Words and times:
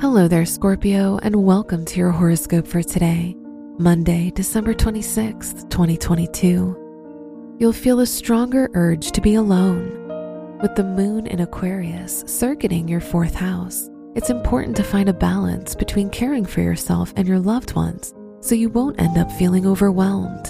Hello 0.00 0.26
there, 0.26 0.44
Scorpio, 0.44 1.18
and 1.22 1.44
welcome 1.44 1.84
to 1.84 1.98
your 2.00 2.10
horoscope 2.10 2.66
for 2.66 2.82
today, 2.82 3.36
Monday, 3.78 4.32
December 4.34 4.74
26th, 4.74 5.70
2022. 5.70 7.56
You'll 7.60 7.72
feel 7.72 8.00
a 8.00 8.06
stronger 8.06 8.68
urge 8.74 9.12
to 9.12 9.20
be 9.20 9.36
alone. 9.36 10.58
With 10.60 10.74
the 10.74 10.82
moon 10.82 11.28
in 11.28 11.40
Aquarius 11.40 12.24
circuiting 12.26 12.88
your 12.88 13.00
fourth 13.00 13.36
house, 13.36 13.88
it's 14.16 14.30
important 14.30 14.76
to 14.78 14.82
find 14.82 15.08
a 15.08 15.14
balance 15.14 15.76
between 15.76 16.10
caring 16.10 16.44
for 16.44 16.60
yourself 16.60 17.12
and 17.14 17.28
your 17.28 17.38
loved 17.38 17.76
ones 17.76 18.12
so 18.40 18.56
you 18.56 18.70
won't 18.70 19.00
end 19.00 19.16
up 19.16 19.30
feeling 19.30 19.64
overwhelmed. 19.64 20.48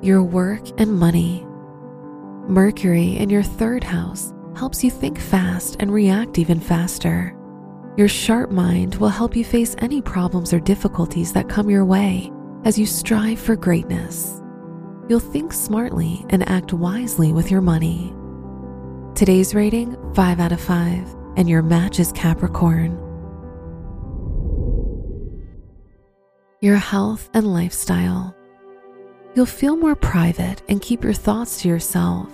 Your 0.00 0.22
work 0.22 0.62
and 0.80 0.94
money. 0.94 1.44
Mercury 2.48 3.16
in 3.16 3.30
your 3.30 3.42
third 3.42 3.82
house 3.82 4.32
helps 4.62 4.84
you 4.84 4.92
think 4.92 5.18
fast 5.18 5.74
and 5.80 5.92
react 5.92 6.38
even 6.38 6.60
faster. 6.60 7.36
Your 7.96 8.06
sharp 8.06 8.52
mind 8.52 8.94
will 8.94 9.08
help 9.08 9.34
you 9.34 9.44
face 9.44 9.74
any 9.78 10.00
problems 10.00 10.54
or 10.54 10.60
difficulties 10.60 11.32
that 11.32 11.48
come 11.48 11.68
your 11.68 11.84
way 11.84 12.30
as 12.62 12.78
you 12.78 12.86
strive 12.86 13.40
for 13.40 13.56
greatness. 13.56 14.40
You'll 15.08 15.18
think 15.18 15.52
smartly 15.52 16.24
and 16.30 16.48
act 16.48 16.72
wisely 16.72 17.32
with 17.32 17.50
your 17.50 17.60
money. 17.60 18.14
Today's 19.16 19.52
rating 19.52 19.96
5 20.14 20.38
out 20.38 20.52
of 20.52 20.60
5, 20.60 21.08
and 21.36 21.48
your 21.48 21.62
match 21.62 21.98
is 21.98 22.12
Capricorn. 22.12 22.92
Your 26.60 26.76
health 26.76 27.28
and 27.34 27.52
lifestyle. 27.52 28.32
You'll 29.34 29.46
feel 29.46 29.76
more 29.76 29.96
private 29.96 30.62
and 30.68 30.80
keep 30.80 31.02
your 31.02 31.14
thoughts 31.14 31.62
to 31.62 31.68
yourself. 31.68 32.32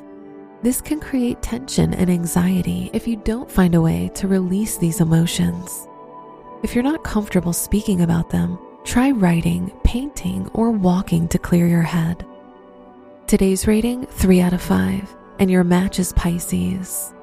This 0.60 0.80
can 0.80 0.98
create 0.98 1.40
tension 1.40 1.94
and 1.94 2.10
anxiety 2.10 2.90
if 2.92 3.06
you 3.06 3.14
don't 3.14 3.50
find 3.50 3.76
a 3.76 3.80
way 3.80 4.10
to 4.14 4.26
release 4.26 4.76
these 4.76 5.00
emotions. 5.00 5.86
If 6.64 6.74
you're 6.74 6.82
not 6.82 7.04
comfortable 7.04 7.52
speaking 7.52 8.00
about 8.00 8.30
them, 8.30 8.58
try 8.82 9.12
writing, 9.12 9.70
painting, 9.84 10.50
or 10.54 10.72
walking 10.72 11.28
to 11.28 11.38
clear 11.38 11.68
your 11.68 11.82
head. 11.82 12.26
Today's 13.28 13.68
rating 13.68 14.06
3 14.06 14.40
out 14.40 14.52
of 14.52 14.60
5, 14.60 15.16
and 15.38 15.48
your 15.48 15.62
match 15.62 16.00
is 16.00 16.12
Pisces. 16.14 17.14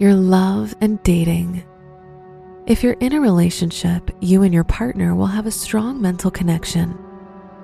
Your 0.00 0.14
love 0.14 0.74
and 0.80 1.00
dating. 1.04 1.64
If 2.66 2.82
you're 2.82 2.94
in 2.94 3.12
a 3.12 3.20
relationship, 3.20 4.10
you 4.20 4.42
and 4.42 4.52
your 4.52 4.64
partner 4.64 5.14
will 5.14 5.26
have 5.26 5.46
a 5.46 5.52
strong 5.52 6.02
mental 6.02 6.32
connection. 6.32 6.98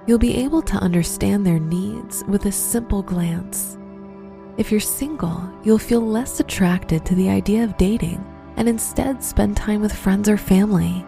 You'll 0.07 0.19
be 0.19 0.37
able 0.39 0.63
to 0.63 0.77
understand 0.79 1.47
their 1.47 1.61
needs 1.61 2.25
with 2.27 2.47
a 2.47 2.53
simple 2.53 3.03
glance. 3.03 3.79
If 4.57 4.71
you're 4.71 4.81
single, 4.81 5.49
you'll 5.63 5.79
feel 5.79 6.01
less 6.01 6.41
attracted 6.41 7.07
to 7.07 7.15
the 7.15 7.31
idea 7.31 7.63
of 7.63 7.77
dating 7.77 8.25
and 8.57 8.69
instead 8.69 9.23
spend 9.23 9.57
time 9.57 9.81
with 9.81 9.93
friends 9.93 10.29
or 10.29 10.37
family. 10.37 11.07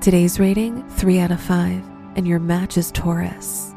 Today's 0.00 0.38
rating 0.38 0.88
3 0.90 1.18
out 1.18 1.32
of 1.32 1.40
5, 1.40 1.82
and 2.14 2.26
your 2.26 2.38
match 2.38 2.78
is 2.78 2.92
Taurus. 2.92 3.74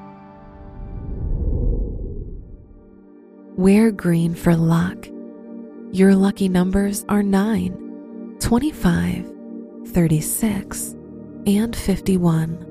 Wear 3.58 3.92
green 3.92 4.36
for 4.36 4.56
luck. 4.56 5.08
Your 5.92 6.16
lucky 6.16 6.48
numbers 6.48 7.06
are 7.10 7.24
9 7.24 8.38
25, 8.40 9.34
36, 9.88 10.96
and 11.46 11.76
51. 11.76 12.71